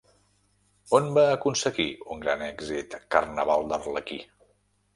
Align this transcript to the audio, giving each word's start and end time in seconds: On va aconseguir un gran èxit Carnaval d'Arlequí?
On 0.99 1.09
va 1.17 1.25
aconseguir 1.33 1.85
un 2.15 2.25
gran 2.25 2.43
èxit 2.47 2.99
Carnaval 3.17 3.69
d'Arlequí? 3.73 4.21